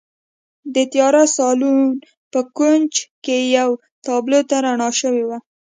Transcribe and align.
د 0.75 0.77
تیاره 0.91 1.23
سالون 1.35 1.79
په 2.31 2.39
کونج 2.57 2.93
کې 3.23 3.37
یوې 3.57 3.77
تابلو 4.05 4.39
ته 4.49 4.55
رڼا 4.65 4.89
شوې 5.01 5.23
وه 5.27 5.37